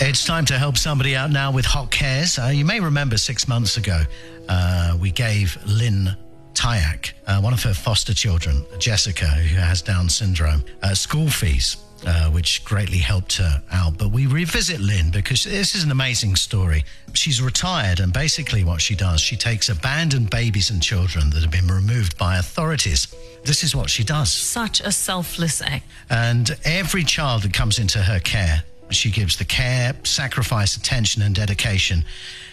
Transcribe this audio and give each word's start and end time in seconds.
It's 0.00 0.24
time 0.24 0.44
to 0.46 0.58
help 0.58 0.76
somebody 0.76 1.14
out 1.14 1.30
now 1.30 1.52
with 1.52 1.64
Hot 1.66 1.90
Cares. 1.90 2.38
Uh, 2.38 2.46
you 2.46 2.64
may 2.64 2.80
remember 2.80 3.16
six 3.16 3.46
months 3.46 3.76
ago, 3.76 4.02
uh, 4.48 4.96
we 5.00 5.10
gave 5.10 5.56
Lynn 5.66 6.16
Tyak, 6.54 7.14
uh, 7.26 7.40
one 7.40 7.52
of 7.52 7.62
her 7.62 7.74
foster 7.74 8.14
children, 8.14 8.64
Jessica, 8.78 9.26
who 9.26 9.56
has 9.56 9.82
Down 9.82 10.08
syndrome, 10.08 10.64
uh, 10.82 10.94
school 10.94 11.28
fees. 11.28 11.76
Uh, 12.04 12.28
which 12.30 12.64
greatly 12.64 12.98
helped 12.98 13.36
her 13.36 13.62
out. 13.70 13.96
But 13.96 14.10
we 14.10 14.26
revisit 14.26 14.80
Lynn 14.80 15.12
because 15.12 15.44
this 15.44 15.76
is 15.76 15.84
an 15.84 15.92
amazing 15.92 16.34
story. 16.34 16.84
She's 17.14 17.40
retired, 17.40 18.00
and 18.00 18.12
basically, 18.12 18.64
what 18.64 18.80
she 18.80 18.96
does, 18.96 19.20
she 19.20 19.36
takes 19.36 19.68
abandoned 19.68 20.28
babies 20.28 20.70
and 20.70 20.82
children 20.82 21.30
that 21.30 21.42
have 21.42 21.52
been 21.52 21.68
removed 21.68 22.18
by 22.18 22.38
authorities. 22.38 23.06
This 23.44 23.62
is 23.62 23.76
what 23.76 23.88
she 23.88 24.02
does. 24.02 24.32
Such 24.32 24.80
a 24.80 24.90
selfless 24.90 25.62
act. 25.62 25.86
And 26.10 26.58
every 26.64 27.04
child 27.04 27.42
that 27.42 27.52
comes 27.52 27.78
into 27.78 28.00
her 28.00 28.18
care, 28.18 28.64
she 28.94 29.10
gives 29.10 29.36
the 29.36 29.44
care, 29.44 29.94
sacrifice, 30.04 30.76
attention, 30.76 31.22
and 31.22 31.34
dedication 31.34 32.04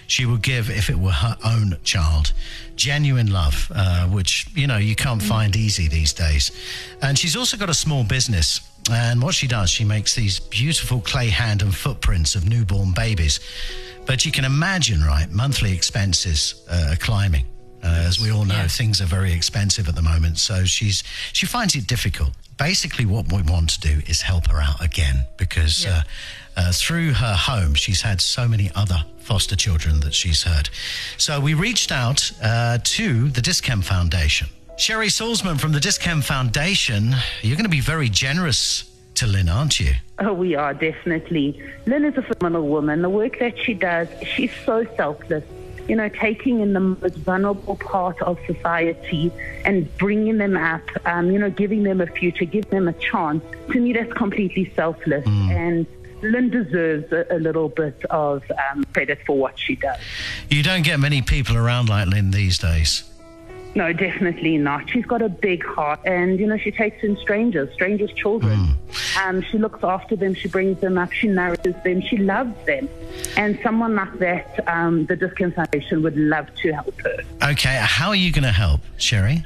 she 0.10 0.26
would 0.26 0.42
give 0.42 0.70
if 0.72 0.90
it 0.90 0.98
were 0.98 1.12
her 1.12 1.38
own 1.46 1.78
child. 1.84 2.34
Genuine 2.76 3.32
love, 3.32 3.72
uh, 3.74 4.08
which, 4.08 4.48
you 4.56 4.66
know, 4.66 4.78
you 4.78 4.96
can't 4.96 5.22
find 5.22 5.56
easy 5.56 5.88
these 5.88 6.14
days. 6.14 6.52
And 7.02 7.18
she's 7.18 7.36
also 7.36 7.58
got 7.58 7.70
a 7.70 7.76
small 7.76 8.04
business. 8.04 8.60
And 8.92 9.22
what 9.22 9.36
she 9.36 9.46
does, 9.46 9.70
she 9.70 9.86
makes 9.86 10.16
these 10.16 10.40
beautiful 10.40 11.00
clay 11.00 11.30
hand 11.30 11.62
and 11.62 11.76
footprints 11.76 12.34
of 12.34 12.50
newborn 12.50 12.92
babies. 12.92 13.40
But 14.08 14.26
you 14.26 14.32
can 14.32 14.46
imagine, 14.46 15.04
right, 15.04 15.30
monthly 15.30 15.74
expenses 15.74 16.66
uh, 16.68 16.96
climbing. 17.00 17.46
Uh, 17.84 17.88
as 18.08 18.20
we 18.20 18.30
all 18.32 18.46
know, 18.46 18.56
Yeah. 18.56 18.68
things 18.68 19.00
are 19.02 19.06
very 19.06 19.32
expensive 19.34 19.88
at 19.88 19.96
the 19.96 20.02
moment. 20.02 20.38
So 20.40 20.66
she's 20.66 21.04
she 21.34 21.46
finds 21.46 21.76
it 21.76 21.88
difficult. 21.88 22.32
Basically, 22.58 23.06
what 23.06 23.32
we 23.32 23.42
want 23.42 23.70
to 23.72 23.80
do 23.80 24.02
is 24.08 24.22
help 24.22 24.48
her 24.52 24.60
out 24.62 24.84
again 24.84 25.26
because 25.38 25.86
Yeah. 25.86 26.04
uh, 26.58 26.60
uh, 26.60 26.72
through 26.74 27.14
her 27.14 27.36
home, 27.36 27.74
she's 27.76 28.02
had 28.02 28.20
so 28.22 28.48
many 28.48 28.70
other 28.76 29.04
foster 29.20 29.56
children 29.56 30.02
that 30.02 30.14
she's 30.14 30.44
heard. 30.44 30.70
So 31.18 31.40
we 31.40 31.54
reached 31.54 31.92
out 31.92 32.32
uh, 32.44 32.80
to 32.84 33.30
the 33.30 33.42
Dischem 33.42 33.82
Foundation. 33.84 34.50
Sherry 34.78 35.08
Salzman 35.10 35.58
from 35.60 35.72
the 35.72 35.80
Dischem 35.80 36.22
Foundation, 36.24 37.16
you're 37.42 37.56
going 37.58 37.64
to 37.64 37.70
be 37.70 37.82
very 37.82 38.10
generous 38.10 38.84
to 39.16 39.28
Lynn, 39.28 39.50
aren't 39.50 39.80
you? 39.80 39.94
Oh, 40.20 40.34
we 40.34 40.56
are 40.56 40.74
definitely. 40.74 41.62
Lynn 41.86 42.06
is 42.06 42.18
a 42.18 42.22
phenomenal 42.22 42.68
woman. 42.68 43.02
The 43.02 43.10
work 43.10 43.40
that 43.40 43.58
she 43.58 43.74
does, 43.74 44.08
she's 44.36 44.52
so 44.66 44.86
selfless. 44.98 45.44
You 45.90 45.96
know, 45.96 46.08
taking 46.08 46.62
in 46.62 46.74
the 46.74 46.80
most 46.80 47.16
vulnerable 47.16 47.76
part 47.76 48.22
of 48.22 48.38
society 48.46 49.32
and 49.66 49.90
bringing 49.98 50.38
them 50.38 50.56
up, 50.56 50.84
um, 51.06 51.32
you 51.32 51.40
know, 51.40 51.50
giving 51.50 51.84
them 51.84 52.00
a 52.00 52.06
future, 52.06 52.46
giving 52.46 52.70
them 52.70 52.88
a 52.88 52.94
chance. 52.94 53.44
To 53.72 53.80
me, 53.80 53.94
that's 53.94 54.14
completely 54.14 54.72
selfless. 54.76 55.26
And 55.26 55.88
Lynn 56.22 56.50
deserves 56.50 57.12
a, 57.12 57.26
a 57.32 57.40
little 57.40 57.70
bit 57.70 58.06
of 58.10 58.44
um, 58.52 58.84
credit 58.94 59.20
for 59.26 59.38
what 59.38 59.58
she 59.58 59.76
does. 59.76 60.00
You 60.50 60.62
don't 60.64 60.84
get 60.84 61.00
many 61.00 61.22
people 61.22 61.58
around 61.58 61.90
like 61.90 62.08
Lynn 62.08 62.32
these 62.32 62.58
days. 62.60 63.09
No, 63.76 63.94
definitely 63.94 64.58
not. 64.58 64.90
She's 64.90 65.06
got 65.06 65.22
a 65.22 65.30
big 65.30 65.64
heart, 65.64 66.00
and 66.06 66.40
you 66.40 66.48
know 66.48 66.58
she 66.58 66.72
takes 66.72 67.04
in 67.04 67.18
strangers, 67.18 67.72
strangers' 67.74 68.12
children. 68.14 68.76
Um, 69.24 69.42
she 69.42 69.58
looks 69.58 69.84
after 69.84 70.16
them. 70.16 70.34
She 70.34 70.48
brings 70.48 70.80
them 70.82 70.98
up. 70.98 71.12
She 71.12 71.28
nourishes 71.28 71.76
them. 71.84 72.02
She 72.02 72.18
loves 72.18 72.54
them. 72.66 72.90
And 73.38 73.60
someone 73.62 73.96
like 73.96 74.18
that, 74.20 74.68
um, 74.68 75.06
the 75.06 75.16
Dischem 75.16 75.54
Foundation 75.54 76.02
would 76.04 76.18
love 76.18 76.48
to 76.56 76.72
help 76.72 77.00
her. 77.02 77.20
Okay, 77.44 77.78
how 77.82 78.10
are 78.10 78.16
you 78.16 78.32
going 78.32 78.44
to 78.44 78.52
help, 78.52 78.82
Sherry? 78.98 79.44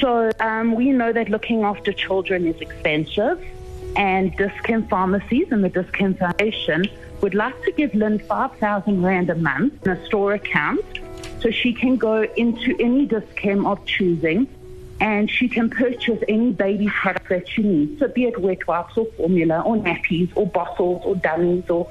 So 0.00 0.30
um, 0.40 0.74
we 0.74 0.90
know 0.90 1.12
that 1.12 1.28
looking 1.28 1.62
after 1.62 1.92
children 1.92 2.46
is 2.46 2.60
expensive, 2.60 3.44
and 3.96 4.36
Dischem 4.36 4.88
Pharmacies 4.88 5.52
and 5.52 5.62
the 5.62 5.70
Dischem 5.70 6.18
Foundation 6.18 6.86
would 7.20 7.34
like 7.34 7.60
to 7.62 7.72
give 7.72 7.94
Lynn 7.94 8.18
5,000 8.18 9.02
Rand 9.02 9.30
a 9.30 9.36
month 9.36 9.86
in 9.86 9.92
a 9.92 10.06
store 10.06 10.34
account 10.34 10.98
so 11.42 11.50
she 11.50 11.72
can 11.74 11.96
go 11.96 12.22
into 12.36 12.76
any 12.78 13.06
Dischem 13.06 13.66
of 13.66 13.84
choosing 13.84 14.46
and 15.00 15.28
she 15.28 15.48
can 15.48 15.68
purchase 15.68 16.22
any 16.28 16.52
baby 16.52 16.88
product 16.88 17.21
that 17.32 17.48
she 17.48 17.62
needs. 17.62 17.98
So 17.98 18.08
be 18.08 18.24
it 18.24 18.38
wet 18.40 18.66
wipes 18.66 18.96
or 18.96 19.06
formula 19.16 19.62
or 19.64 19.76
nappies 19.76 20.30
or 20.36 20.46
bottles 20.46 21.02
or 21.04 21.14
dummies 21.16 21.68
or 21.68 21.88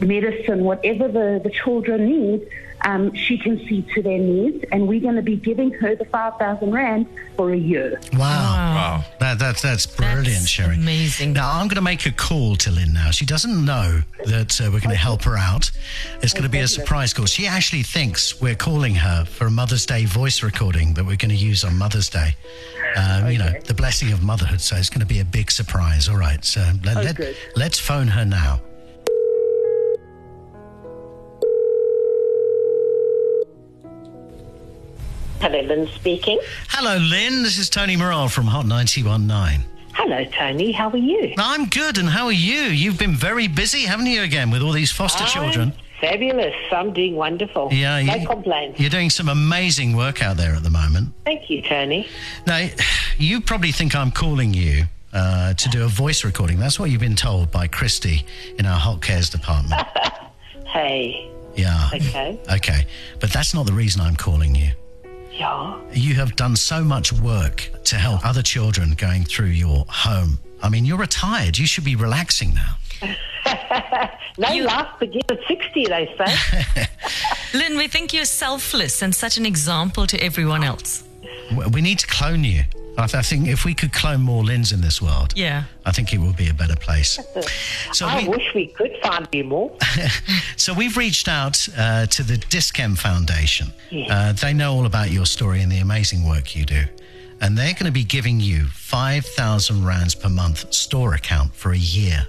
medicine, 0.00 0.64
whatever 0.64 1.08
the, 1.08 1.40
the 1.42 1.50
children 1.50 2.06
need, 2.06 2.48
um, 2.86 3.14
she 3.14 3.38
can 3.38 3.58
see 3.66 3.80
to 3.94 4.02
their 4.02 4.18
needs. 4.18 4.64
And 4.72 4.86
we're 4.88 5.00
going 5.00 5.16
to 5.16 5.22
be 5.22 5.36
giving 5.36 5.70
her 5.72 5.94
the 5.94 6.04
5,000 6.04 6.70
Rand 6.70 7.06
for 7.36 7.52
a 7.52 7.56
year. 7.56 8.00
Wow. 8.12 8.18
Wow. 8.18 9.04
That, 9.20 9.38
that, 9.38 9.56
that's 9.58 9.86
brilliant, 9.86 10.26
That's 10.26 10.48
Sherry. 10.48 10.74
amazing. 10.74 11.32
Now, 11.32 11.50
I'm 11.52 11.66
going 11.68 11.76
to 11.76 11.82
make 11.82 12.04
a 12.06 12.12
call 12.12 12.56
to 12.56 12.70
Lynn 12.70 12.92
now. 12.92 13.10
She 13.10 13.24
doesn't 13.24 13.64
know 13.64 14.02
that 14.26 14.60
uh, 14.60 14.64
we're 14.72 14.80
going 14.80 14.90
to 14.90 14.96
help 14.96 15.22
her 15.22 15.36
out. 15.36 15.70
It's 16.22 16.32
going 16.34 16.44
to 16.44 16.50
be 16.50 16.60
a 16.60 16.68
surprise 16.68 17.14
call. 17.14 17.26
She 17.26 17.46
actually 17.46 17.82
thinks 17.84 18.40
we're 18.40 18.54
calling 18.54 18.94
her 18.96 19.24
for 19.24 19.46
a 19.46 19.50
Mother's 19.50 19.86
Day 19.86 20.04
voice 20.04 20.42
recording 20.42 20.94
that 20.94 21.04
we're 21.04 21.16
going 21.16 21.30
to 21.30 21.36
use 21.36 21.64
on 21.64 21.76
Mother's 21.76 22.10
Day. 22.10 22.36
Um, 22.96 23.30
You 23.30 23.38
know, 23.38 23.52
the 23.64 23.74
blessing 23.74 24.12
of 24.12 24.22
motherhood. 24.22 24.60
So 24.60 24.76
it's 24.76 24.90
going 24.90 25.00
to 25.00 25.06
be 25.06 25.20
a 25.20 25.24
big 25.24 25.50
surprise. 25.50 26.08
All 26.08 26.16
right. 26.16 26.44
So 26.44 26.60
let, 26.84 26.96
Oh, 26.96 27.00
let, 27.02 27.16
good. 27.16 27.36
let's 27.56 27.78
phone 27.78 28.08
her 28.08 28.24
now. 28.24 28.60
Hello, 35.40 35.60
Lynn 35.60 35.86
speaking. 35.88 36.40
Hello, 36.68 36.96
Lynn. 36.96 37.42
This 37.42 37.58
is 37.58 37.68
Tony 37.68 37.96
Morale 37.96 38.28
from 38.28 38.46
Hot 38.46 38.66
919. 38.66 39.64
Hello, 39.92 40.24
Tony. 40.24 40.72
How 40.72 40.88
are 40.90 40.96
you? 40.96 41.34
I'm 41.38 41.66
good. 41.66 41.98
And 41.98 42.08
how 42.08 42.26
are 42.26 42.32
you? 42.32 42.62
You've 42.62 42.98
been 42.98 43.14
very 43.14 43.46
busy, 43.46 43.82
haven't 43.82 44.06
you, 44.06 44.22
again, 44.22 44.50
with 44.50 44.62
all 44.62 44.72
these 44.72 44.90
foster 44.90 45.24
children? 45.24 45.72
Fabulous. 46.08 46.54
I'm 46.70 46.92
doing 46.92 47.14
wonderful. 47.16 47.68
Yeah, 47.72 48.02
no 48.02 48.14
you- 48.16 48.26
complaints. 48.26 48.78
You're 48.78 48.90
doing 48.90 49.08
some 49.10 49.28
amazing 49.28 49.96
work 49.96 50.22
out 50.22 50.36
there 50.36 50.54
at 50.54 50.62
the 50.62 50.70
moment. 50.70 51.14
Thank 51.24 51.48
you, 51.48 51.62
Tony. 51.62 52.06
Now, 52.46 52.68
you 53.18 53.40
probably 53.40 53.72
think 53.72 53.94
I'm 53.94 54.10
calling 54.10 54.52
you 54.52 54.84
uh, 55.14 55.54
to 55.54 55.68
do 55.70 55.84
a 55.84 55.88
voice 55.88 56.22
recording. 56.24 56.58
That's 56.58 56.78
what 56.78 56.90
you've 56.90 57.00
been 57.00 57.16
told 57.16 57.50
by 57.50 57.68
Christy 57.68 58.26
in 58.58 58.66
our 58.66 58.78
Hot 58.78 59.00
Cares 59.02 59.30
department. 59.30 59.80
Hey. 60.66 61.30
Yeah. 61.54 61.88
Okay. 61.94 62.36
Okay. 62.52 62.86
But 63.20 63.32
that's 63.32 63.54
not 63.54 63.64
the 63.64 63.72
reason 63.72 64.00
I'm 64.00 64.16
calling 64.16 64.56
you. 64.56 64.72
Yeah. 65.30 65.78
You 65.92 66.14
have 66.16 66.34
done 66.34 66.56
so 66.56 66.82
much 66.82 67.12
work 67.12 67.70
to 67.84 67.94
help 67.94 68.26
other 68.26 68.42
children 68.42 68.94
going 68.94 69.22
through 69.22 69.50
your 69.54 69.84
home. 69.88 70.40
I 70.60 70.68
mean, 70.68 70.84
you're 70.84 70.98
retired. 70.98 71.56
You 71.58 71.66
should 71.66 71.84
be 71.84 71.94
relaxing 71.94 72.54
now. 72.54 72.76
No 74.38 74.48
life 74.64 74.88
begins 74.98 75.24
at 75.30 75.38
60, 75.46 75.86
they 75.86 76.14
say. 76.18 76.86
Lynn, 77.58 77.76
we 77.76 77.86
think 77.88 78.12
you're 78.12 78.24
selfless 78.24 79.02
and 79.02 79.14
such 79.14 79.36
an 79.38 79.46
example 79.46 80.06
to 80.08 80.16
everyone 80.22 80.64
else. 80.64 81.04
We 81.72 81.80
need 81.80 81.98
to 82.00 82.06
clone 82.06 82.42
you. 82.42 82.62
I, 82.96 83.06
th- 83.06 83.14
I 83.14 83.22
think 83.22 83.48
if 83.48 83.64
we 83.64 83.74
could 83.74 83.92
clone 83.92 84.20
more 84.22 84.42
Lynns 84.44 84.72
in 84.72 84.80
this 84.80 85.02
world, 85.02 85.32
Yeah. 85.36 85.64
I 85.84 85.90
think 85.92 86.12
it 86.12 86.18
would 86.18 86.36
be 86.36 86.48
a 86.48 86.54
better 86.54 86.76
place. 86.76 87.18
So 87.92 88.06
I 88.08 88.22
we, 88.22 88.28
wish 88.28 88.54
we 88.54 88.66
could 88.68 88.96
find 89.02 89.28
you 89.32 89.44
more. 89.44 89.76
So 90.56 90.72
we've 90.74 90.96
reached 90.96 91.28
out 91.28 91.68
uh, 91.76 92.06
to 92.06 92.22
the 92.24 92.36
Dischem 92.36 92.96
Foundation. 92.98 93.68
Yes. 93.90 94.10
Uh, 94.10 94.32
they 94.32 94.52
know 94.52 94.72
all 94.74 94.86
about 94.86 95.10
your 95.10 95.26
story 95.26 95.60
and 95.62 95.70
the 95.70 95.78
amazing 95.78 96.26
work 96.28 96.56
you 96.56 96.64
do. 96.64 96.84
And 97.40 97.56
they're 97.58 97.74
going 97.74 97.86
to 97.86 97.92
be 97.92 98.04
giving 98.04 98.40
you 98.40 98.64
5,000 98.66 99.84
rands 99.84 100.14
per 100.14 100.28
month 100.28 100.72
store 100.72 101.14
account 101.14 101.54
for 101.54 101.72
a 101.72 101.76
year. 101.78 102.26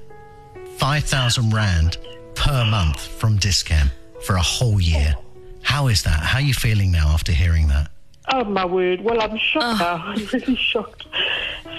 5,000 0.78 1.52
rand 1.54 1.98
per 2.36 2.66
month 2.66 3.00
from 3.00 3.38
Dischem 3.40 3.90
for 4.24 4.36
a 4.36 4.42
whole 4.42 4.80
year. 4.80 5.16
How 5.62 5.88
is 5.88 6.04
that? 6.04 6.20
How 6.22 6.40
are 6.40 6.42
you 6.42 6.54
feeling 6.54 6.92
now 6.92 7.08
after 7.10 7.32
hearing 7.32 7.68
that? 7.70 7.90
Oh, 8.34 8.44
my 8.44 8.66
word. 8.66 9.02
Well, 9.02 9.22
I'm 9.22 9.38
shocked 9.38 9.80
now. 9.80 9.96
I'm 10.06 10.26
really 10.34 10.56
shocked. 10.56 11.06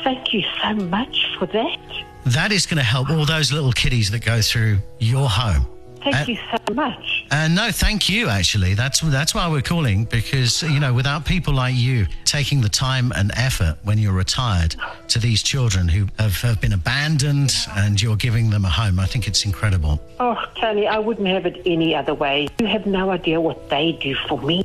Thank 0.05 0.33
you 0.33 0.43
so 0.63 0.75
much 0.75 1.27
for 1.39 1.47
that. 1.47 1.79
That 2.27 2.53
is 2.53 2.67
going 2.67 2.79
to 2.79 2.85
help 2.85 3.11
all 3.11 3.25
those 3.25 3.53
little 3.53 3.73
kiddies 3.73 4.11
that 4.11 4.25
go 4.25 4.41
through 4.41 4.79
your 4.99 5.29
home. 5.29 5.67
Thank 6.03 6.17
Uh, 6.17 6.25
you 6.33 6.39
so 6.51 6.75
much. 6.75 7.16
Uh, 7.31 7.49
no, 7.49 7.71
thank 7.73 8.09
you. 8.09 8.29
Actually, 8.29 8.75
that's 8.75 9.01
that's 9.01 9.35
why 9.35 9.49
we're 9.51 9.63
calling 9.63 10.05
because 10.05 10.63
you 10.63 10.79
know 10.81 10.93
without 10.95 11.25
people 11.25 11.53
like 11.55 11.75
you 11.75 12.07
taking 12.25 12.61
the 12.61 12.69
time 12.69 13.13
and 13.17 13.33
effort 13.37 13.77
when 13.83 13.99
you're 13.99 14.13
retired 14.13 14.77
to 15.09 15.19
these 15.19 15.43
children 15.43 15.89
who 15.89 16.07
have, 16.19 16.41
have 16.41 16.61
been 16.61 16.73
abandoned 16.73 17.53
and 17.77 18.01
you're 18.01 18.17
giving 18.17 18.51
them 18.51 18.65
a 18.65 18.69
home, 18.71 19.01
I 19.01 19.07
think 19.07 19.27
it's 19.27 19.45
incredible. 19.45 20.01
Oh, 20.21 20.37
Tony, 20.61 20.87
I 20.87 20.99
wouldn't 20.99 21.27
have 21.27 21.47
it 21.47 21.61
any 21.67 21.95
other 21.95 22.15
way. 22.15 22.49
You 22.59 22.67
have 22.67 22.87
no 22.87 23.11
idea 23.11 23.41
what 23.41 23.69
they 23.71 23.93
do 24.01 24.15
for 24.29 24.41
me. 24.41 24.65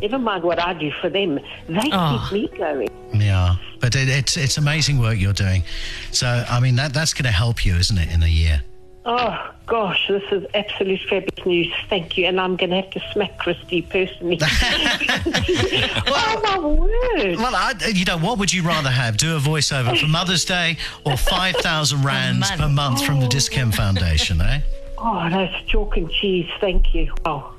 Never 0.00 0.18
mind 0.18 0.42
what 0.42 0.58
I 0.58 0.72
do 0.74 0.90
for 1.00 1.08
them. 1.08 1.38
They 1.68 1.90
Oh. 1.92 2.26
keep 2.30 2.50
me 2.50 2.58
going. 2.58 2.88
Yeah, 3.14 3.54
but 3.78 3.94
it, 3.94 4.08
it's 4.08 4.36
it's 4.36 4.58
amazing 4.58 4.98
work 4.98 5.18
you're 5.18 5.32
doing. 5.32 5.62
So 6.10 6.26
I 6.26 6.58
mean 6.58 6.74
that 6.76 6.92
that's 6.92 7.14
going 7.14 7.24
to 7.26 7.30
help 7.30 7.64
you, 7.64 7.76
isn't 7.76 7.96
it, 7.96 8.10
in 8.12 8.22
a 8.24 8.26
year? 8.26 8.62
Oh 9.04 9.52
gosh, 9.66 10.06
this 10.06 10.22
is 10.30 10.46
absolute 10.54 11.00
fabulous 11.08 11.44
news. 11.44 11.72
Thank 11.88 12.16
you, 12.16 12.26
and 12.26 12.40
I'm 12.40 12.54
going 12.56 12.70
to 12.70 12.76
have 12.76 12.90
to 12.90 13.02
smack 13.12 13.36
Christy 13.36 13.82
personally. 13.82 14.38
oh 16.06 16.40
my 16.44 16.58
word! 16.58 17.36
Well, 17.36 17.54
I, 17.54 17.74
you 17.92 18.04
know, 18.04 18.18
what 18.18 18.38
would 18.38 18.52
you 18.52 18.62
rather 18.62 18.90
have? 18.90 19.16
Do 19.16 19.36
a 19.36 19.40
voiceover 19.40 19.98
for 19.98 20.06
Mother's 20.06 20.44
Day 20.44 20.76
or 21.04 21.16
5,000 21.16 22.02
rands 22.04 22.48
month. 22.50 22.60
per 22.60 22.68
month 22.68 23.04
from 23.04 23.18
the 23.18 23.26
Dischem 23.26 23.74
Foundation, 23.74 24.40
eh? 24.40 24.60
Oh, 24.98 25.28
that's 25.28 25.66
chalk 25.66 25.96
and 25.96 26.08
cheese. 26.08 26.48
Thank 26.60 26.94
you. 26.94 27.12
Oh, 27.24 27.52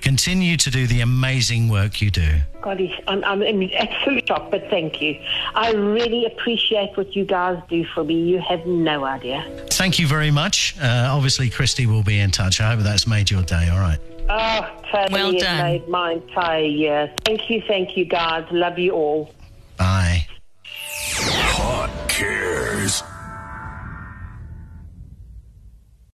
Continue 0.00 0.56
to 0.58 0.70
do 0.70 0.86
the 0.86 1.00
amazing 1.00 1.68
work 1.68 2.02
you 2.02 2.10
do. 2.10 2.28
golly, 2.60 2.94
I'm, 3.08 3.24
I'm 3.24 3.42
in 3.42 3.72
absolute 3.72 4.26
shock, 4.28 4.50
but 4.50 4.68
thank 4.68 5.00
you. 5.00 5.18
I 5.54 5.72
really 5.72 6.26
appreciate 6.26 6.96
what 6.96 7.16
you 7.16 7.24
guys 7.24 7.58
do 7.70 7.84
for 7.94 8.04
me. 8.04 8.14
You 8.14 8.38
have 8.40 8.66
no 8.66 9.04
idea. 9.04 9.44
Thank 9.70 9.98
you 9.98 10.06
very 10.06 10.30
much. 10.30 10.76
Uh, 10.80 11.08
obviously, 11.10 11.48
Christy 11.48 11.86
will 11.86 12.02
be 12.02 12.18
in 12.20 12.30
touch. 12.30 12.60
I 12.60 12.74
hope 12.74 12.80
that's 12.84 13.06
made 13.06 13.30
your 13.30 13.42
day, 13.42 13.68
all 13.70 13.78
right? 13.80 13.98
Oh, 14.28 14.82
totally 14.90 15.12
Well 15.12 15.34
it 15.34 15.40
done. 15.40 15.62
made 15.62 15.88
my 15.88 16.12
entire 16.12 16.64
year. 16.64 17.12
Thank 17.24 17.48
you, 17.50 17.62
thank 17.66 17.96
you, 17.96 18.04
guys. 18.04 18.46
Love 18.50 18.78
you 18.78 18.92
all. 18.92 19.34